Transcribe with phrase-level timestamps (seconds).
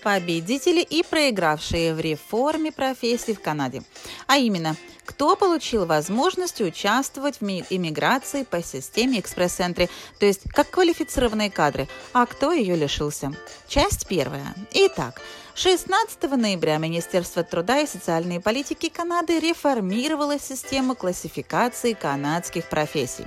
[0.00, 3.82] победители и проигравшие в реформе профессий в Канаде.
[4.26, 11.50] А именно, кто получил возможность участвовать в иммиграции по системе экспресс-центре, то есть как квалифицированные
[11.50, 13.32] кадры, а кто ее лишился.
[13.68, 14.54] Часть первая.
[14.72, 15.20] Итак,
[15.54, 23.26] 16 ноября Министерство труда и социальной политики Канады реформировало систему классификации канадских профессий.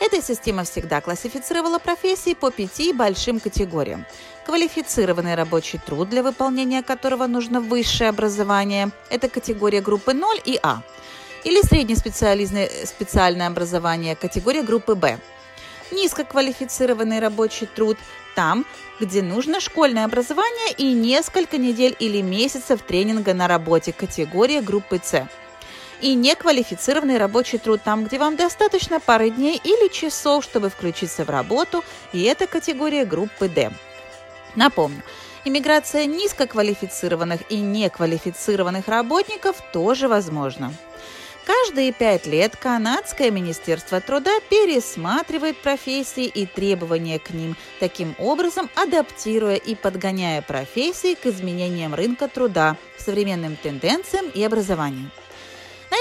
[0.00, 4.06] Эта система всегда классифицировала профессии по пяти большим категориям.
[4.46, 10.80] Квалифицированный рабочий труд, для выполнения которого нужно высшее образование– это категория группы 0 и А.
[11.44, 15.18] Или среднеспециальное специальное образование– категория группы Б.
[15.92, 17.98] Низкоквалифицированный рабочий труд–
[18.34, 18.64] там,
[19.00, 25.28] где нужно школьное образование и несколько недель или месяцев тренинга на работе– категория группы С
[26.00, 31.30] и неквалифицированный рабочий труд там, где вам достаточно пары дней или часов, чтобы включиться в
[31.30, 33.70] работу, и это категория группы D.
[34.56, 35.02] Напомню,
[35.44, 40.72] иммиграция низкоквалифицированных и неквалифицированных работников тоже возможна.
[41.46, 49.56] Каждые пять лет Канадское министерство труда пересматривает профессии и требования к ним, таким образом адаптируя
[49.56, 55.10] и подгоняя профессии к изменениям рынка труда, современным тенденциям и образованию.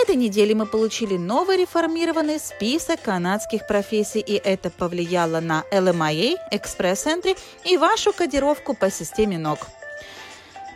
[0.04, 7.36] Этой неделе мы получили новый реформированный список канадских профессий, и это повлияло на LMIA, экспресс-центре
[7.66, 9.60] и вашу кодировку по системе НОК.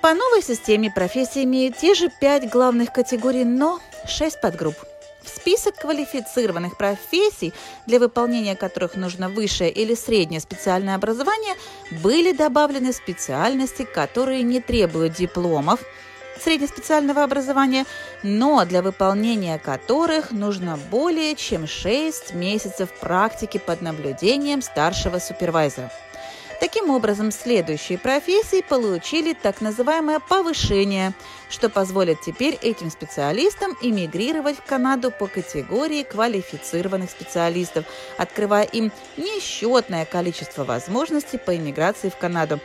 [0.02, 4.78] По новой системе профессии имеют те же пять главных категорий, но шесть подгрупп.
[5.24, 7.54] В список квалифицированных профессий,
[7.86, 11.56] для выполнения которых нужно высшее или среднее специальное образование,
[12.04, 15.80] были добавлены специальности, которые не требуют дипломов,
[16.44, 17.86] среднеспециального образования,
[18.22, 25.92] но для выполнения которых нужно более чем 6 месяцев практики под наблюдением старшего супервайзера.
[26.60, 31.12] Таким образом, следующие профессии получили так называемое повышение,
[31.50, 37.84] что позволит теперь этим специалистам эмигрировать в Канаду по категории квалифицированных специалистов,
[38.18, 42.62] открывая им несчетное количество возможностей по иммиграции в Канаду.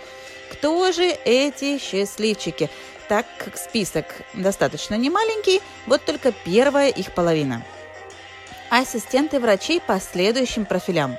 [0.53, 2.71] Кто же эти счастливчики?
[3.09, 7.63] Так как список достаточно немаленький, вот только первая их половина.
[8.71, 11.17] Ассистенты врачей по следующим профилям.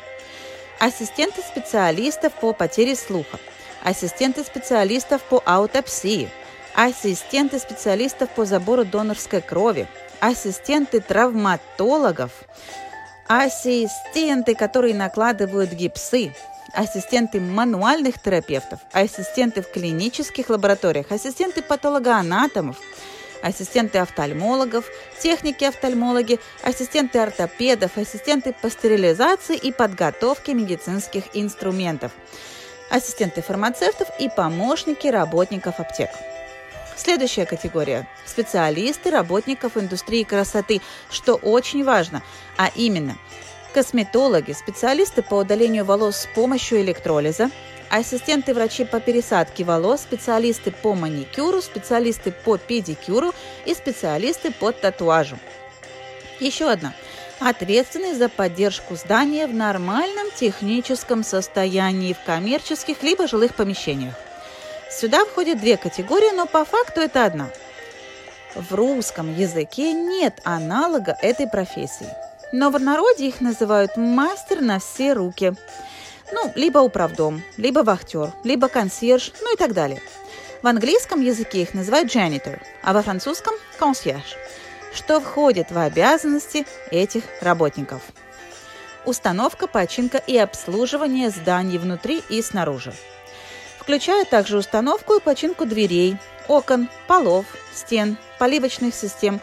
[0.79, 3.39] Ассистенты специалистов по потере слуха.
[3.83, 6.29] Ассистенты специалистов по аутопсии.
[6.75, 9.87] Ассистенты специалистов по забору донорской крови.
[10.19, 12.31] Ассистенты травматологов.
[13.27, 16.33] Ассистенты, которые накладывают гипсы
[16.73, 22.77] ассистенты мануальных терапевтов, ассистенты в клинических лабораториях, ассистенты патологоанатомов,
[23.41, 24.85] ассистенты офтальмологов,
[25.19, 32.11] техники-офтальмологи, ассистенты ортопедов, ассистенты по стерилизации и подготовке медицинских инструментов,
[32.89, 36.09] ассистенты фармацевтов и помощники работников аптек.
[36.97, 42.21] Следующая категория– специалисты работников индустрии красоты, что очень важно,
[42.57, 43.17] а именно–
[43.73, 47.49] косметологи, специалисты по удалению волос с помощью электролиза,
[47.89, 53.33] ассистенты врачей по пересадке волос, специалисты по маникюру, специалисты по педикюру
[53.65, 55.37] и специалисты по татуажу.
[56.39, 56.93] Еще одна.
[57.39, 64.15] Ответственный за поддержку здания в нормальном техническом состоянии в коммерческих либо жилых помещениях.
[64.91, 67.49] Сюда входят две категории, но по факту это одна.
[68.55, 72.09] В русском языке нет аналога этой профессии
[72.51, 75.53] но в народе их называют мастер на все руки.
[76.31, 80.01] Ну, либо управдом, либо вахтер, либо консьерж, ну и так далее.
[80.61, 84.35] В английском языке их называют janitor, а во французском– concierge,
[84.93, 88.01] что входит в обязанности этих работников.
[89.05, 92.93] Установка, починка и обслуживание зданий внутри и снаружи.
[93.79, 96.17] Включая также установку и починку дверей,
[96.47, 99.39] окон, полов, стен, поливочных систем,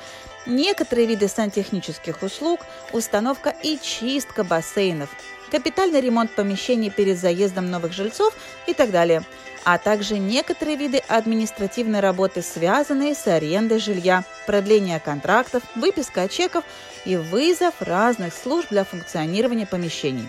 [0.46, 2.60] некоторые виды сантехнических услуг,
[2.92, 5.10] установка и чистка бассейнов,
[5.50, 8.34] капитальный ремонт помещений перед заездом новых жильцов
[8.66, 9.22] и так далее,
[9.64, 16.64] а также некоторые виды административной работы, связанные с арендой жилья, продление контрактов, выписка чеков
[17.04, 20.28] и вызов разных служб для функционирования помещений.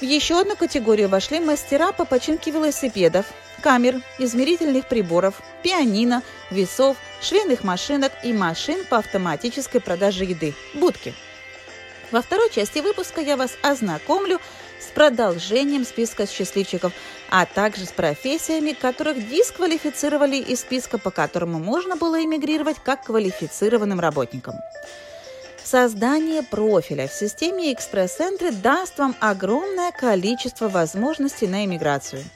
[0.00, 3.26] В еще одну категорию вошли мастера по починке велосипедов,
[3.62, 11.14] камер, измерительных приборов, пианино, весов, швейных машинок и машин по автоматической продаже еды– будки.
[12.10, 14.40] Во второй части выпуска я вас ознакомлю
[14.78, 16.92] с продолжением списка счастливчиков,
[17.30, 23.98] а также с профессиями, которых дисквалифицировали из списка, по которому можно было эмигрировать как квалифицированным
[23.98, 24.54] работникам.
[25.64, 32.22] Создание профиля в системе экспресс-центры даст вам огромное количество возможностей на иммиграцию–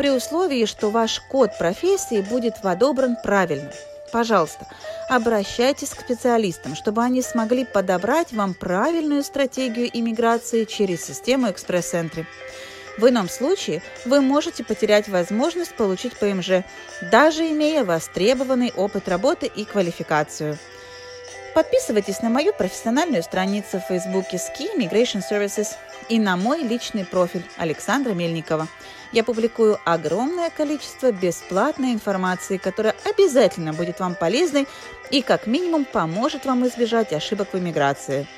[0.00, 3.70] при условии, что ваш код профессии будет подобран правильно.
[4.12, 4.66] Пожалуйста,
[5.08, 12.26] обращайтесь к специалистам, чтобы они смогли подобрать вам правильную стратегию иммиграции через систему экспресс-энтри.
[12.98, 16.64] В ином случае вы можете потерять возможность получить ПМЖ,
[17.10, 20.58] даже имея востребованный опыт работы и квалификацию.
[21.54, 25.68] Подписывайтесь на мою профессиональную страницу в Фейсбуке Ski Immigration Services
[26.08, 28.68] и на мой личный профиль Александра Мельникова.
[29.10, 34.68] Я публикую огромное количество бесплатной информации, которая обязательно будет вам полезной
[35.10, 38.28] и как минимум поможет вам избежать ошибок в иммиграции.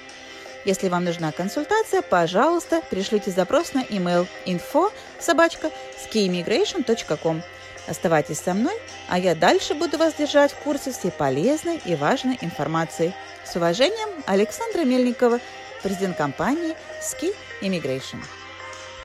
[0.64, 5.70] Если вам нужна консультация, пожалуйста, пришлите запрос на email info собачка
[6.06, 7.42] skiimmigration.com.
[7.86, 8.74] Оставайтесь со мной,
[9.08, 13.12] а я дальше буду вас держать в курсе всей полезной и важной информации.
[13.44, 15.40] С уважением, Александра Мельникова,
[15.82, 18.18] президент компании Ski Immigration.